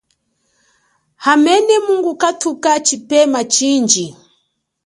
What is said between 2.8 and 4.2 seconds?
chimene chindji.